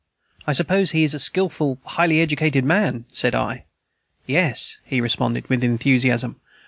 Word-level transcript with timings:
"I 0.47 0.53
suppose 0.53 0.89
he 0.89 1.03
is 1.03 1.13
a 1.13 1.19
skilful, 1.19 1.77
highly 1.85 2.21
educated 2.21 2.65
man," 2.65 3.05
said 3.13 3.35
I. 3.35 3.65
"Yes," 4.25 4.77
he 4.83 4.99
responded 4.99 5.47
with 5.47 5.63
enthusiasm. 5.63 6.41